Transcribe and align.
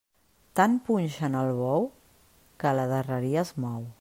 Tant 0.59 0.77
punxen 0.87 1.37
el 1.41 1.51
bou, 1.59 1.85
que 2.63 2.69
a 2.73 2.75
la 2.79 2.89
darreria 2.97 3.45
es 3.49 3.57
mou. 3.67 3.89